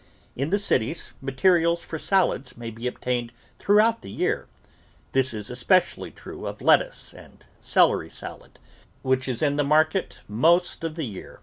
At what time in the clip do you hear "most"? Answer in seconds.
10.27-10.83